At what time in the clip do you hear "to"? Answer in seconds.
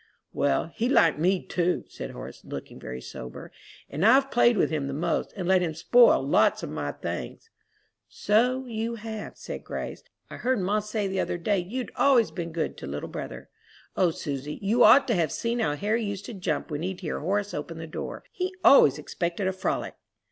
12.77-12.87, 15.07-15.13, 16.25-16.33